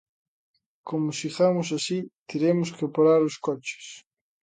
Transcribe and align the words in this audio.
Como 0.87 1.09
sigamos 1.19 1.67
así 1.77 1.97
teremos 2.29 2.69
que 2.77 2.91
parar 2.95 3.21
os 3.29 3.35
coches. 3.45 3.85